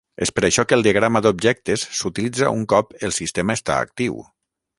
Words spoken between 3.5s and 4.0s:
està